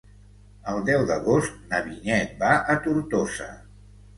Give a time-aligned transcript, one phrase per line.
[0.71, 3.53] El deu d'agost na Vinyet va a Tortosa.